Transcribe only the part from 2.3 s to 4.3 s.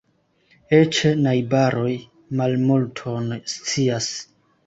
malmulton scias.